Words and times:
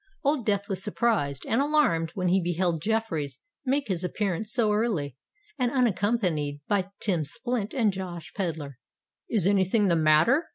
Old 0.23 0.47
Death 0.47 0.67
was 0.67 0.81
surprised 0.83 1.45
and 1.47 1.61
alarmed 1.61 2.09
when 2.15 2.29
he 2.29 2.41
beheld 2.41 2.81
Jeffreys 2.81 3.37
make 3.67 3.87
his 3.87 4.03
appearance 4.03 4.51
so 4.51 4.71
early, 4.73 5.15
and 5.59 5.71
unaccompanied 5.71 6.59
by 6.67 6.89
Tim 6.99 7.23
Splint 7.23 7.75
and 7.75 7.93
Josh 7.93 8.33
Pedler. 8.33 8.79
"Is 9.29 9.45
any 9.45 9.63
thing 9.63 9.89
the 9.89 9.95
matter?" 9.95 10.47